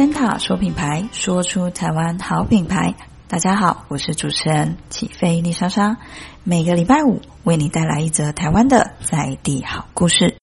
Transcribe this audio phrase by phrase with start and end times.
[0.00, 2.94] 森塔说品牌，说出台湾好品牌。
[3.28, 5.98] 大家好，我是主持人起飞丽莎莎。
[6.42, 10.36] 每个礼拜五为你带来一则台湾的在地好故事。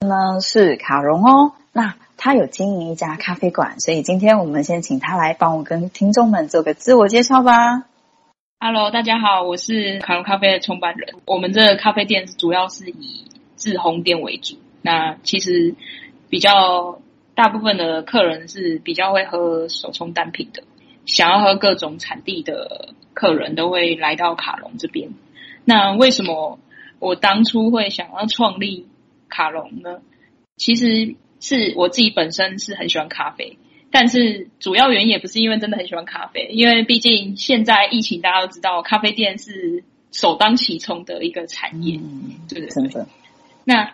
[0.00, 7.84] 呢是卡荣哦，那他有经营一家咖啡馆，所以今天我们先请他来帮我跟听众们做个自我介绍吧。
[8.60, 11.16] Hello，大家好，我是卡荣咖啡的创办人。
[11.26, 14.56] 我们这个咖啡店主要是以自烘店为主。
[14.80, 15.74] 那其实
[16.30, 17.02] 比较
[17.36, 20.64] 大部分的客人是比较会喝手冲单品的，
[21.04, 25.10] 想要喝各种产地的客人都会来到卡隆这边。
[25.64, 26.58] 那为什么
[26.98, 28.88] 我当初会想要创立
[29.28, 30.00] 卡隆呢？
[30.56, 33.58] 其实是我自己本身是很喜欢咖啡，
[33.90, 42.68] 但是主要原因也不是因为真的很喜欢咖啡，因为毕竟现在疫情大家都知道，咖啡店是首当其冲的一个产业，嗯，对不对？
[42.68, 43.06] 真的。
[43.64, 43.92] 那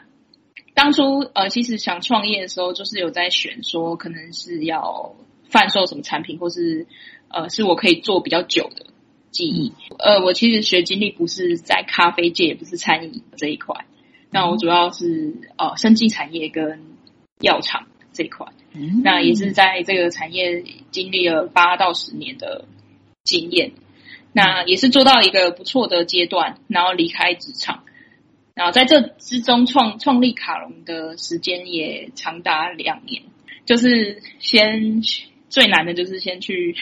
[0.74, 5.14] 当初呃，其实想创业的时候，就是有在选说，可能是要
[5.50, 6.86] 贩售什么产品，或是
[7.28, 8.86] 呃，是我可以做比较久的
[9.30, 9.72] 记忆。
[9.98, 13.84] 呃，我其实学经历不是在咖啡界，也不是餐饮这一块。
[14.30, 16.80] 那我主要是呃，生技产业跟
[17.40, 18.46] 药厂这一块。
[19.04, 22.64] 那也是在这个产业经历了八到十年的
[23.24, 23.72] 经验。
[24.32, 27.84] 那也是做到一个不错的阶段，然后离开职场。
[28.54, 33.22] 然后在这之中创创立卡隆的时间也长达两年，
[33.64, 35.00] 就是先
[35.48, 36.76] 最难的就是先去，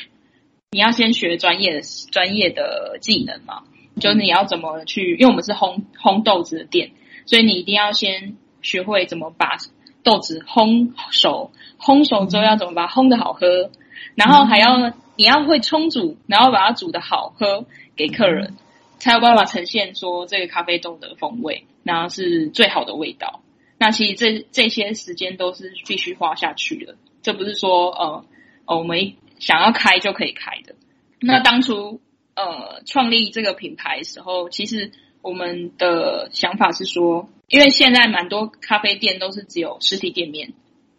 [0.72, 3.62] 你要先学专业的专业的技能嘛，
[4.00, 6.90] 就是你要怎么去，因为我们是烘烘豆子的店，
[7.24, 9.56] 所以你一定要先学会怎么把
[10.02, 13.70] 豆子烘熟，烘熟之后要怎么把它烘的好喝，
[14.16, 18.54] 然后还要你要会冲煮，然后把它煮的好喝给客人。
[19.00, 23.42] 才有办法呈现说这个咖啡豆的风味，然后是最好的味道。
[23.78, 28.24] 那其实这这些时间都是必须花下去的，这不是说呃，
[28.66, 30.74] 我们想要开就可以开的。
[31.18, 32.00] 那当初
[32.34, 34.92] 呃创立这个品牌的时候，其实
[35.22, 40.52] 我们的想法是说，因为现在蛮多咖啡店都是只有实体店面。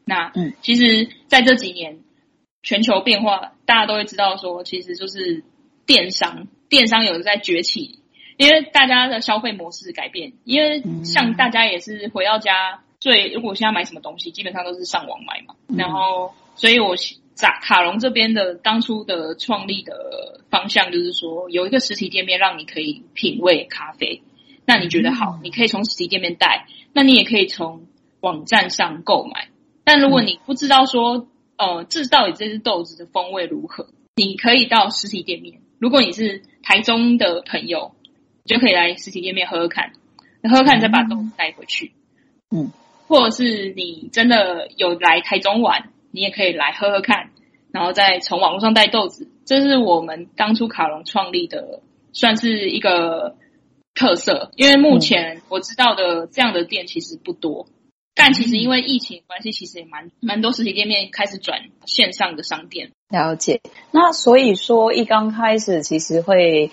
[0.04, 2.00] 那嗯，其实在这几年
[2.64, 5.44] 全球变化，大家都会知道说，其实就是
[5.86, 6.48] 电商。
[6.68, 8.00] 电商有在崛起，
[8.42, 10.34] 因为大家的消费模式改变。
[10.46, 15.54] 因为像大家也是回到家，最如果现在买什么东西，基本上都是上网买嘛。
[15.78, 16.96] 然后，所以我
[17.38, 24.24] 卡卡龙这边的当初的创立的方向就是说，有一个实体店面让你可以品味咖啡。
[24.66, 27.86] 那你觉得好，你可以从实体店面带，那你也可以从
[28.22, 29.50] 网站上购买。
[29.84, 35.62] 但如果你不知道说，呃，这到底这只豆子的风味如何，你可以到实体店面。
[35.80, 37.96] 如果你是台中的朋友，
[38.46, 39.94] 就可以来实体店面喝喝看，
[40.44, 41.94] 喝喝看再把豆子带回去。
[42.50, 42.72] 嗯，
[43.08, 47.30] 或者是你真的有来台中玩，你也可以来喝喝看，
[47.72, 49.30] 然后再从网络上带豆子。
[49.46, 51.82] 这是我们当初卡龙创立的，
[52.14, 53.36] 算是一个
[53.96, 54.52] 特色。
[54.56, 57.68] 因为目前我知道的这样的店其实不多。
[58.14, 62.92] 但其实因为疫情关系，其实也蛮蛮多实体店面开始转线上的商店。
[63.10, 63.62] 了解。
[63.92, 66.72] 那所以说，一刚开始其实会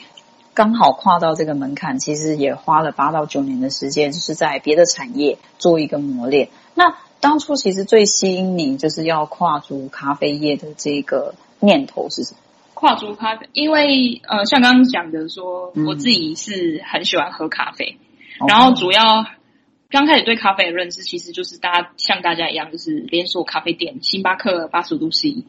[0.59, 6.49] 刚好跨到这个门槛，其实也花了八到九年的时间，就是在别的产业做一个磨练。
[6.75, 12.41] 那当初其实最吸引你，就是要跨足咖啡业的这个念头是什么？
[12.75, 17.97] 跨足咖啡，因为呃，像刚刚讲的说，我自己是很喜欢喝咖啡，
[18.41, 19.27] 嗯、然后主要。
[19.91, 25.45] 刚开始对咖啡的认知，其实就是大家像大家一样，就是连锁咖啡店，星巴克、八十五度 C，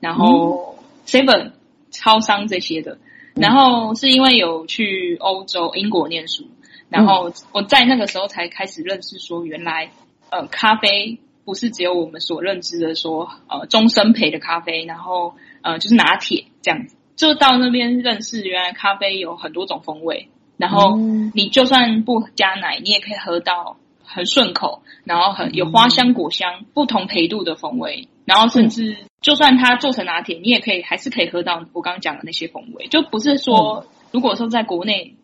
[0.00, 1.52] 然后 Seven、嗯、
[1.90, 2.96] 超商这些的。
[3.34, 6.44] 然后是因为有去欧洲英国念书，
[6.88, 9.90] 然后我在那个时候才开始认识说，原来
[10.30, 16.96] 呃咖啡不是只有我们所认知的说呃中深焙的咖啡，然后呃就是拿铁这样子。
[17.16, 20.96] 就到那边认识，原来咖啡有很多种风味，然后
[21.32, 23.76] 你就算不加奶，你也可以喝到。
[24.04, 32.86] 很顺口，然后很有花香、果香，不同培度的风味，然后甚至就算它做成拿铁，你也可以还是可以喝到我刚刚讲的那些风味。
[32.88, 35.14] 就不是说，如果说在国内，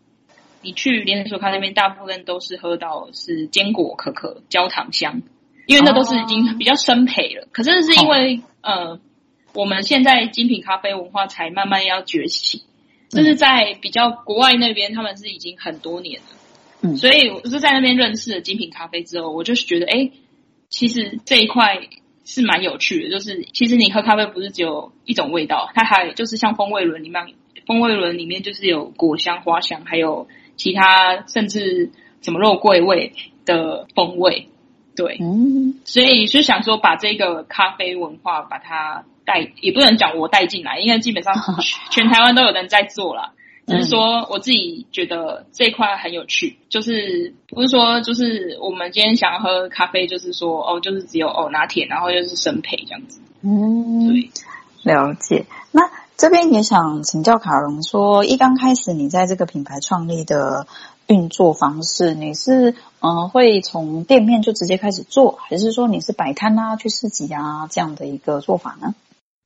[0.61, 5.21] 你去连锁咖啡店，大部分都是喝到是坚果、可可、焦糖香，
[5.65, 7.47] 因为那都是已经比较生培了。
[7.51, 8.99] 可是是因为呃，
[9.53, 12.63] 我们现在精品咖啡文化才慢慢要崛起，
[13.09, 16.27] 就是在比较国外那边，他们是已经很多年了。
[16.81, 20.11] 嗯，所以我是在那边认识了精品咖啡之后，我就是觉得，哎，
[20.69, 21.79] 其实这一块
[22.25, 23.09] 是蛮有趣的。
[23.09, 27.23] 就是其实你喝咖啡不是只有一种味道，它还就是像风味轮里面，
[27.65, 31.91] 风味轮里面就是有果香、花香，还有其他甚至
[32.21, 33.13] 什么肉桂味
[33.45, 34.47] 的风味。
[34.95, 41.33] 对，嗯，所以就想说把这个咖啡文化把它带，也不能讲我带进来，因为基本上
[41.91, 43.33] 全台湾都有人在做了。
[43.67, 53.21] 只是说我自己觉得这一块很有趣，就是不是说就是我们今天想要喝咖啡，就是说哦，就是只有哦拿铁，然后又是深焙这样子。
[53.41, 54.31] 嗯，对，
[54.83, 55.45] 了解。
[55.71, 60.67] 那这边也想请教卡戎说，一刚开始你在这个品牌创立的
[61.07, 68.95] 运作方式，你是嗯、呃、会从店面就直接开始做，还是说你是摆摊啊去市集啊这样的一个做法呢？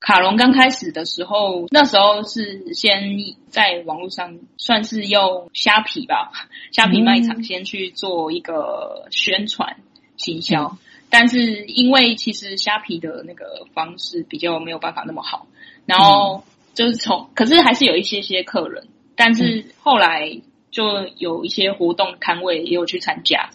[0.06, 3.02] 卡龙刚开始的时候，那时候是先
[3.50, 6.32] 在网络上算是用虾皮吧，
[6.72, 9.78] 虾皮卖场先去做一个宣传
[10.16, 10.78] 行销，嗯、
[11.10, 15.48] 但是因为其实虾皮的那个方式比较没有办法那么好，
[15.88, 16.44] 然后
[16.76, 23.50] 就是从，可是还是有一些些客人，但是后来就有一些活动摊位也有去参加，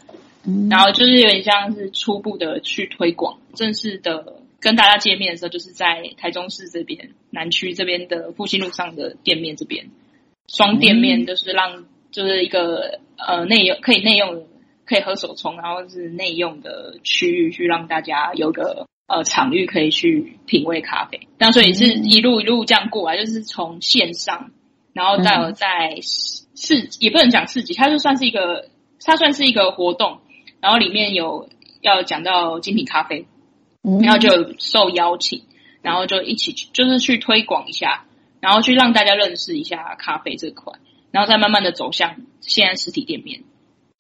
[0.45, 4.40] 嗯、然后就是有点像是初步的去推广，正式的。
[4.61, 9.91] 跟大家见面的时候，就是在台中市这边南区这边的复兴路上的店面这边，
[10.49, 14.47] 双店面就是让就是一个呃内用可以内用
[14.85, 21.27] 可以喝手冲，然后是内用的区域，去让大家有个呃场域可以去品味咖啡。
[21.39, 24.51] 那所以是一路一路这样过来，就是从线上，
[24.93, 28.69] 然后到了在市也不能讲市集，它就算是一个
[29.03, 30.19] 它算是一个活动，
[30.61, 31.49] 然后里面有
[31.81, 33.25] 要讲到精品咖啡。
[33.83, 35.43] 然后就受邀请，
[35.83, 38.05] 然后就一起去，就是去推广一下，
[38.41, 40.75] 然后去让大家认识一下咖啡这块，
[41.11, 43.43] 然后再慢慢的走向现在实体店面。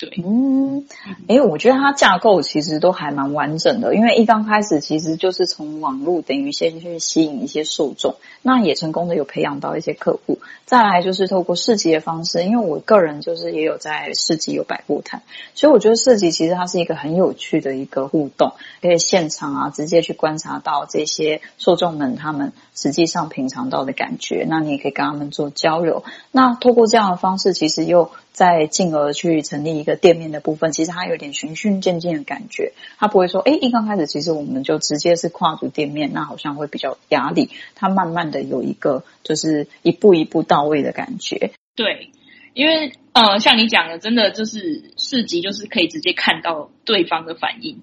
[0.01, 0.87] 对，嗯，
[1.27, 15.21] 诶，我觉得它架构其实都还蛮完整的，因为一刚开始其实就是从网络等于先去吸引一些受众，那也成功的有培养到一些客户，再来就是透过市集的方式，因为我个人就是也有在市集有摆过摊，
[15.55, 28.11] 所以我觉得市集其实它是一个很有趣的一个互动，可以现场啊直接去观察到这些受众们他们实际上品尝到的感觉，那你也可以跟他们做交流，那透过这样的方式，其实又。
[28.33, 37.51] 再进而去成立一个店面的部分，其实它有点循序渐进的感觉，它不会说，哎，一刚开始其实我们就直接是跨足店面，那好像会比较压力。
[37.75, 41.51] 它慢慢的有一个就是一步一步到位的感觉。
[41.77, 42.13] 对，
[42.55, 47.83] 因为呃，像你讲的，真的就是市集，就是可以直接看到对方的反应。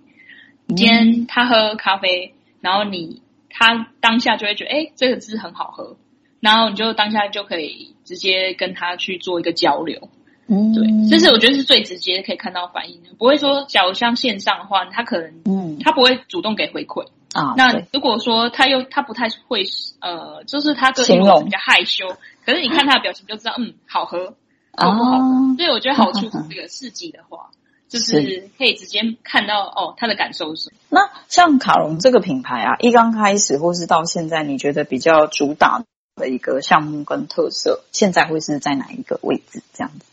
[0.70, 3.22] 今天他喝咖啡，然后你
[3.58, 5.98] 他当下就会觉得，哎，这个汁很好喝，
[6.40, 10.10] 然后你就当下就可以直接跟他去做一个交流。
[10.48, 17.56] 嗯，对，这是我觉得是最直接可以看到反应的，不会说，假如像线上的话，他可能，嗯，他不会主动给回馈啊。
[17.58, 19.64] 那如果说他又他不太会，
[20.02, 22.08] 呃，就是他个性比较害羞，
[22.46, 24.36] 可是你看他的表情就知道，嗯，好喝，
[24.78, 25.56] 好不好喝？
[25.58, 27.50] 所以我觉得好处是这个 市集的话，
[27.88, 30.78] 就是可以直接看到哦，他的感受是什么。
[30.90, 35.84] 那像卡龙这个品牌啊，一刚开始或是到现在，你觉得比较主打
[36.16, 39.62] 的一个项目跟特色，现在会是在哪一个位置？
[39.74, 40.06] 这样子？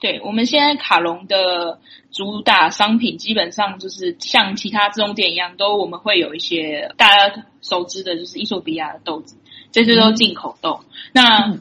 [0.00, 1.78] 对，我们现在卡龙的
[2.12, 9.36] 主打商品，基本上就是像其他自动店一样，都我们会有一些大家熟知的，就是伊索比亚的豆子，
[9.72, 10.80] 这些都进口豆。
[10.82, 11.58] 嗯、那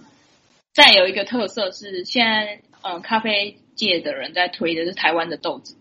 [0.73, 5.75] 再有一个特色是，现在嗯，咖啡界的人在推的是台湾的豆子。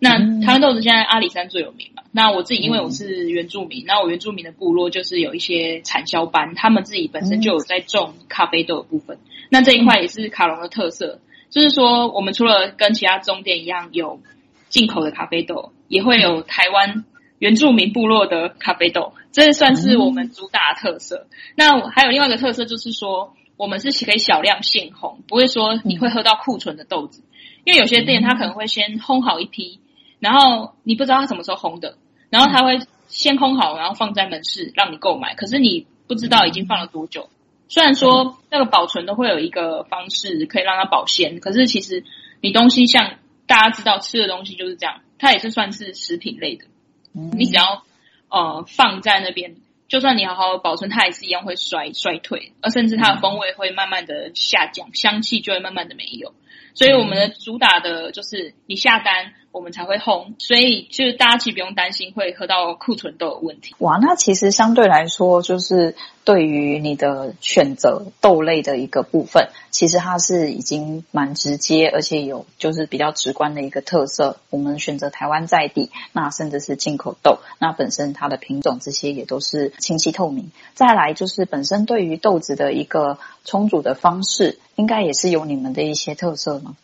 [0.00, 2.04] 那台湾豆子现在阿里山最有名嘛？
[2.12, 9.18] 那我自己因为我是原住民，那我原住民的部落就是有一些产销班，他们自己本身就有在种咖啡豆的部分。
[9.50, 11.20] 那这一块也是卡隆的特色。
[11.50, 14.20] 就是说，我们除了跟其他中店一样有
[14.68, 17.04] 进口的咖啡豆，也会有台湾
[17.38, 21.26] 原住民部落的咖啡豆，这算是我们主打的特色。
[21.56, 27.22] 那还有另外一个特色，就是说我们是可以小量现烘，不会说你会喝到库存的豆子，
[27.64, 29.80] 因为有些店他可能会先烘好一批，
[30.20, 31.98] 然后你不知道他什么时候烘的，
[32.30, 37.28] 然后他会先烘好，然后放在门市让你购买，可是你不知道已经放了多久。
[37.68, 42.02] 虽然说那个保存都会有一个方式可以让它保鲜，可是其实
[42.40, 46.64] 你东西像大家知道吃的东西就是这样，它也是算是食品类的。
[47.12, 47.82] 你只要
[48.30, 49.56] 呃放在那边，
[49.88, 56.34] 就算你好好保存，它也是一样会衰衰退，而甚至它的风味会慢慢的下降，香气就会慢慢的没有。
[56.74, 63.74] 所以我们的主打的就是你下单，我们才会烘，所以就是大家其实不用担心会喝到库存豆的问题。
[63.78, 74.38] 哇，那其实相对来说，就是对于你的选择豆类的一个部分，其实它是已经蛮直接，而且有就是比较直观的一个特色。
[74.50, 80.50] 我们选择台湾在地，那甚至是进口豆，那本身它的品种这些也都是清晰透明。
[80.74, 86.76] 再来就是本身对于豆子的一个充足的方式，应该也是有你们的一些特色吗？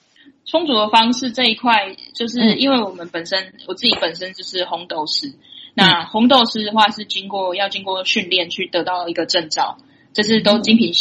[0.46, 5.34] 充足的方式这一块，就是因为我们本身、嗯、我自己本身就是红豆师，嗯、
[5.74, 9.78] 那红豆师的话是经过要经过训练去得到一个证照，
[10.12, 10.92] 这是都精品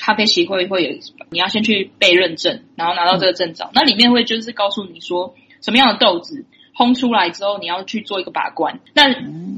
[0.00, 0.98] 咖啡协会会有，
[1.30, 6.44] 你要先去被认证，然后拿到这个证照，嗯、那里面会就是告诉你说什么样的豆子
[6.78, 9.08] 烘出来之后，你要去做一个把关，那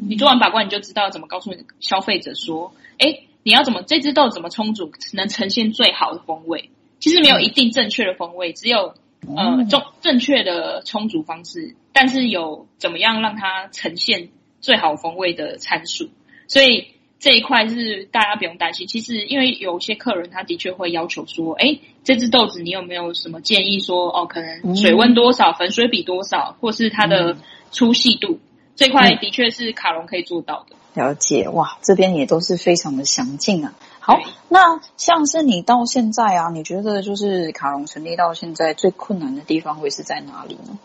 [0.08, 6.70] 你做完把关，你就知道怎么告诉你消费者说，哎，你要怎么这只豆怎么充足能呈现最好的风味？
[6.98, 8.94] 其实没有一定正确的风味，只有。
[9.36, 14.30] 呃，正正确的充足方式，但是有怎么样让它呈现
[14.62, 16.08] 最好风味的参数，
[16.48, 16.88] 所以
[17.20, 18.88] 这一块是大家不用担心。
[18.88, 27.36] 其实因为有些客人他的确会要求说，哎，这只豆子你有没有什么建议说，哦，可能水温多少，粉水比多少，或是它的
[27.70, 28.40] 粗细度，
[28.74, 30.76] 这块的确是卡龙可以做到的。
[30.94, 33.74] 了解，哇，这边也都是非常的详尽啊。
[34.00, 40.78] 好，那像是你到现在啊，你觉得就是卡龙成立到现在最困难的地方会是在哪里呢？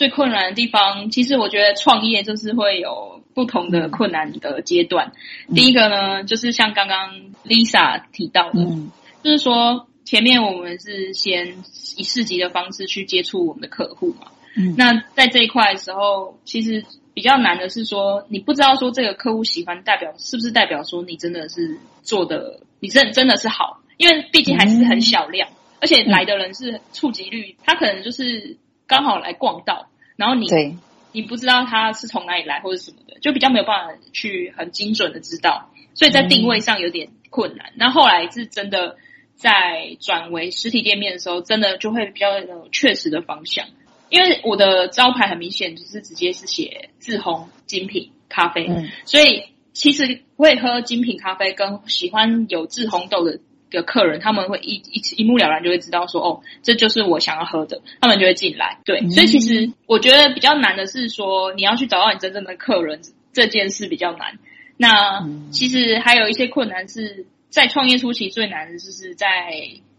[0.00, 5.12] 最困难的地方，其实我觉得创业就是会有不同的困难的阶段。
[5.46, 7.14] 嗯、第一个呢，就是像刚刚
[7.44, 8.90] Lisa 提到的，嗯、
[9.22, 11.54] 就是说前面我们是先
[11.98, 14.28] 以市集的方式去接触我们的客户嘛。
[14.56, 16.82] 嗯，那在这一块的时候，其实。
[17.12, 29.89] 比较难的是说，你不知道说这个客户喜欢代表是不是代表说你真的是做的，你真真的是好，因为毕竟还是很小量，嗯、而且来的人是触及率，他可能就是刚好来逛到，
[30.20, 30.76] 然后你对
[31.12, 37.72] 你不知道它是从哪里来或者什么的，就比较没有办法去很精准的知道，所以在定位上有点困难。
[37.74, 38.98] 那、嗯、后来是真的
[39.34, 43.66] 在转为实体店面的时候，真的就会比较有确实的方向。
[44.10, 58.78] 因为我的招牌很明显就是直接是写自烘精品咖啡，嗯、所以其实会喝精品咖啡跟喜欢有自烘豆的的客人，他们会一一一目了然就会知道说，哦，这就是我想要喝的，他们就会进来。
[58.84, 63.00] 对，嗯、所以其实我觉得比较难的是说，你要去找到你真正的客人
[63.32, 64.38] 这件事比较难。
[64.76, 69.52] 那其实还有一些困难是在创业初期最难的就是在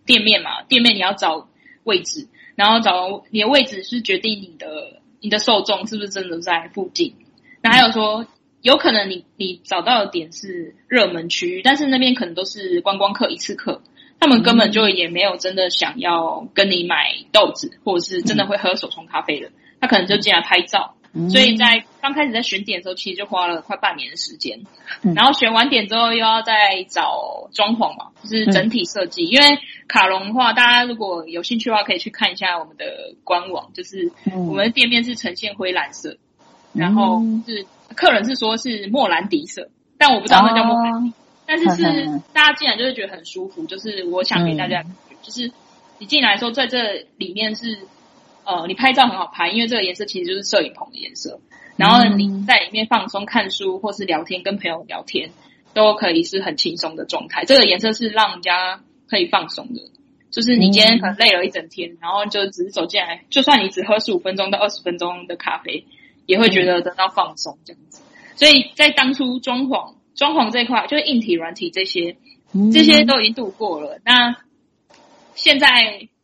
[0.06, 1.48] 店面嘛，店面你要找
[1.84, 2.28] 位置。
[2.54, 7.16] 然后找你的位置是决定你的你的受众是不是真的在附近。
[7.62, 8.28] 那还有说，
[8.62, 13.82] 有可能你你找到的点是热门区域，但是那边可能都是观光客一次客，
[14.20, 20.96] 他们根本就也没有真的想要跟你买豆子，或者是真的会喝手冲咖啡的，他可能就进来拍照。
[21.30, 24.62] 所以在刚开始在选点的时候，其实就花了快半年的时间。
[25.14, 29.26] 然后选完点之后，又要再找装潢嘛，就是整体设计。
[29.26, 32.86] 因为卡龙的话，大家如果有兴趣的话，可以去看一下我们的
[33.26, 36.16] 官网，就是我们的店面是呈现灰蓝色，
[36.72, 37.66] 然后是
[38.02, 41.14] 客人是说是莫兰迪色，但我不知道那叫莫兰迪。
[41.46, 44.84] 但是是大家进来就会觉得很舒服，就是我想给大家，
[45.22, 45.52] 就是
[46.00, 47.80] 你进来的时候，在这里面是。
[48.44, 51.40] 呃，你拍照很好拍，因为这个颜色其实就是摄影棚的颜色。
[51.78, 55.30] 然后你在里面放松看书，或是聊天，跟朋友聊天，
[55.76, 57.46] 都可以是很轻松的状态。
[57.46, 59.82] 这个颜色是让人家可以放松的，
[60.32, 65.86] 就是你今天可能累了一整天，然后就只是走进来，就算你只喝十五分钟到二十分钟的咖啡，
[66.26, 68.02] 也会觉得得到放松这样子。
[68.36, 72.18] 所以在当初装潢装潢这一块，就是硬体、软体这些，
[72.74, 74.00] 这些都已经度过了。
[74.04, 74.36] 那
[75.36, 75.68] 现在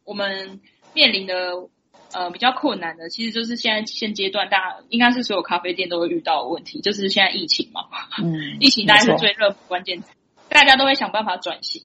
[0.04, 0.60] 我们
[0.94, 1.70] 面临的。
[2.14, 7.82] 呃，比较困难的，其实就是现在现阶段，大家应该是所有咖啡店都会遇到的问题，就是现在疫情嘛。
[8.24, 10.08] 嗯， 疫情当然是最热关键词，
[10.48, 11.84] 大家都会想办法转型。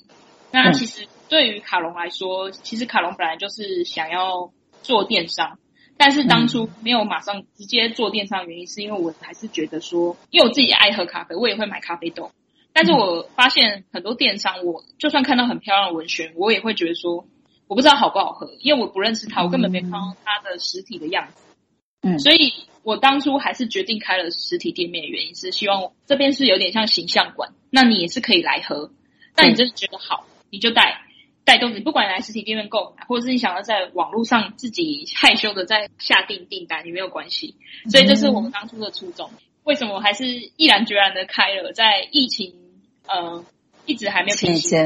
[0.52, 5.58] 那其实对于卡龙来说，嗯、其实卡龙本来就是想要做电商，
[6.04, 12.32] 但是当初没有马上直接做电商的原因，是因为我还是觉得说，因为我自己爱喝咖啡，我也会买咖啡豆，
[12.72, 17.24] 但是我发现很多电商，我就算看到很漂亮的文宣，我也会觉得说。
[17.68, 21.42] 我不知道好不好喝，因为我不认识他，我根本没看到它的实体的样子。
[22.02, 28.90] 嗯，所以我当初还是决定开了实体店面的原因是希望这边是有点像形象馆，那你也是可以来喝。
[29.34, 31.00] 但你真的觉得好，你就带
[31.44, 37.56] 带动你，不管你来实体店面购买，或者是你想要在网络上自己害羞的在下订订单，也没有关系。
[37.90, 39.30] 所以这是我们当初的初衷。
[39.64, 41.72] 为什么我还是毅然决然的开了？
[41.72, 42.54] 在疫情
[43.06, 43.44] 呃
[43.86, 44.76] 一直还没有平息。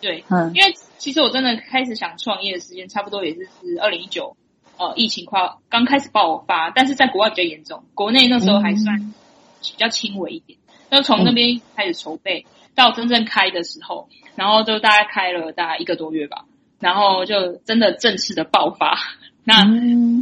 [0.00, 4.36] 对，嗯，因为其实我真的开始想创业的时间，差不多也是是二零一九，
[4.76, 9.12] 呃，疫情快刚开始爆发，但是在国外比较严重，国内那时候还算
[9.60, 10.56] 比较轻微一点。
[10.88, 12.46] 那从那边开始筹备
[12.78, 16.44] 到真正开的时候，然后就大概开了大概一个多月吧，
[16.78, 18.96] 然后就真的正式的爆发。
[19.42, 19.64] 那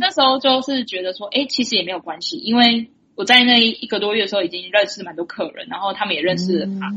[0.01, 6.93] 那时候就是觉得说，哎，其实也没有关系，因为我在那一个多月的时候已经认识蛮多客人，然后他们也认识了他。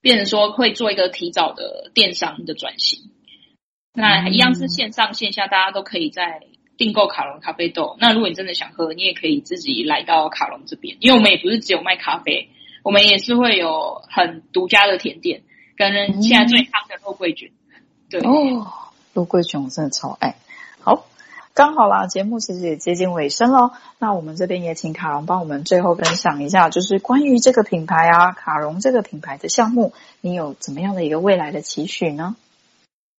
[0.00, 3.10] 变成说会做一个提早的电商的转型，
[3.94, 6.40] 那一样是线上线下，大家都可以在
[6.76, 7.96] 订购卡隆咖啡豆。
[8.00, 12.48] 那如果你真的想喝，你也可以自己来到卡隆这边，因为我们也不是只有卖咖啡，
[12.82, 15.42] 我们也是会有很独家的甜点，
[15.76, 17.50] 跟现在最夯的肉桂卷。
[18.10, 18.66] 对哦，
[19.12, 20.36] 肉桂卷我真的超爱。
[20.80, 21.06] 好。
[21.54, 23.72] 刚好啦，节目其实也接近尾声喽。
[23.98, 32.36] 那我们这边也请卡戎帮我们最后分享一下，就是关于这个品牌啊，卡戎这个品牌的项目，你有怎么样的一个未来的期许呢？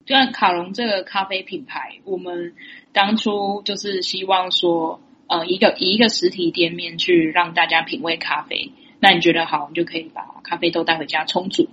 [0.08, 2.56] 就像卡龙这个咖啡品牌，我们
[2.92, 8.72] 当初就是希望说，呃，一个以一个实体店面去让大家品味咖啡。
[9.04, 11.68] 那你觉得好，你就可以把咖啡豆带回家冲煮。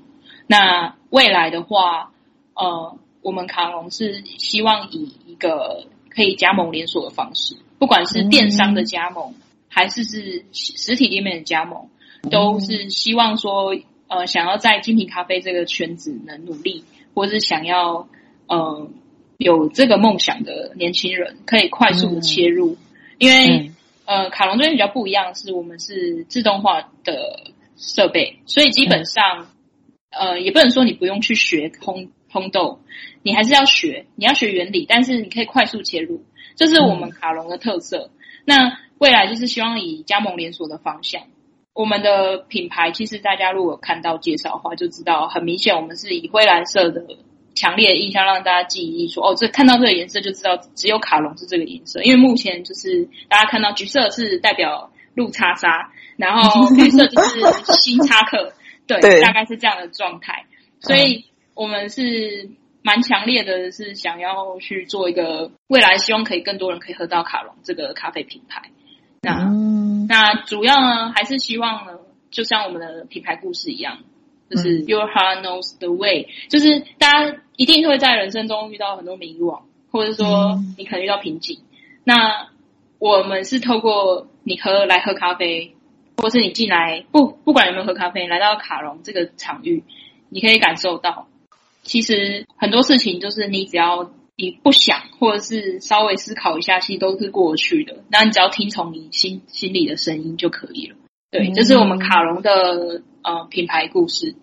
[0.48, 2.10] 那未来的话，
[2.54, 9.34] 呃，我们卡龙是希望以一个可以加盟连锁的方式，不管是电商的加盟，嗯、
[9.68, 11.88] 还是是实体店面的加盟，
[12.32, 13.76] 都是希望说，
[14.08, 16.84] 呃，想要在精品咖啡这个圈子能努力，
[17.14, 18.08] 或是想要
[18.48, 18.90] 呃
[19.36, 22.72] 有这个梦想的年轻人，可以快速的切入。
[22.72, 22.78] 嗯、
[23.18, 23.70] 因为
[24.10, 29.46] 呃，卡龙这边比较不一样，是我们是自动化的设备，所以基本上、
[30.10, 32.80] 嗯、呃，也不能说你不用去学烘烘豆。
[33.22, 36.24] 你还是要学，你要学原理，但是你可以快速切入，
[36.56, 38.10] 这是我们卡龙的特色。
[38.10, 41.22] 嗯、那未来就是希望以加盟连锁的方向，
[41.72, 47.06] 我们的品牌其实大家如果看到介绍的话，就知道很明显我们是以灰蓝色的
[47.54, 57.40] 强烈的印象让大家记忆说，哦，这看到这个颜色就知道只有卡龙是这个颜色，因为目前就是大家看到橘色是代表路叉叉，然后 绿色就是
[57.80, 58.52] 新叉克，
[58.86, 60.46] 对，对大概是这样的状态，
[60.80, 62.50] 所以我们是。
[62.82, 68.70] 蛮强烈的是想要去做一个未来，希望可以更多人可以喝到卡龙这个咖啡品牌。
[69.20, 71.98] 那、嗯、那主要呢，还是希望呢，
[72.30, 73.98] 就像我们的品牌故事一样，
[74.50, 79.60] 就是 Your heart knows the way，就是大家一定会在人生中遇到很多迷惘，
[79.92, 81.58] 或者说你可能遇到瓶颈。
[81.60, 81.64] 嗯、
[82.04, 82.48] 那
[82.98, 85.74] 我们是透过你喝来喝咖啡，
[86.16, 89.84] 或是你进来不不管有没有喝咖啡，来到卡隆这个场域，
[90.28, 91.28] 你可以感受到。
[91.82, 98.04] 其实很多事情就是你只要你不想，或者是稍微思考一下，其实都是过去的。
[98.10, 100.96] 那你只要听从你心心里的声音就可以了。
[101.30, 104.36] 对，这是我们卡隆的呃品牌故事。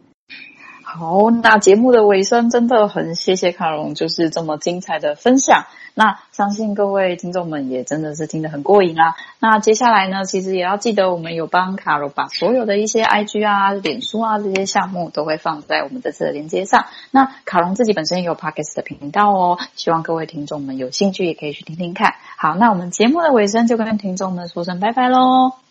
[0.84, 5.66] 好，那节目的尾声真的很谢谢卡戎，就是这么精彩的分享。
[5.94, 9.16] 那相信各位听众们也真的是听得很过瘾啦。
[9.40, 16.86] 那接下来呢，其实也要记得我们有帮卡戎把所有的一些 IG 啊、脸书啊这些项目都会放在我们这次的连接上。
[17.12, 22.14] 那卡戎自己本身也有 Podcast 的频道哦，希望各位听众们有兴趣也可以去听听看。
[22.38, 25.67] 好，那我们节目的尾声就跟听众们说声拜拜喽。